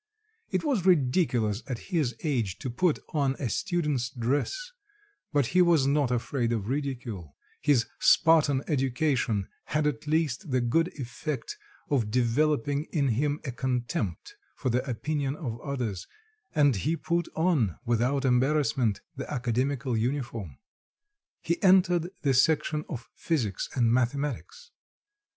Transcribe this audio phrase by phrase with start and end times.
[0.49, 4.71] It was ridiculous at his age to put on a student's dress,
[5.31, 10.87] but he was not afraid of ridicule; his Spartan education had at least the good
[10.95, 11.55] effect
[11.91, 16.07] of developing in him a contempt for the opinion of others,
[16.55, 20.57] and he put on, without embarrassment, the academical uniform.
[21.43, 24.71] He entered the section of physics and mathematics.